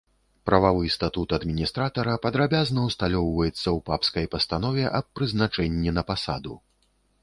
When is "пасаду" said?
6.13-6.53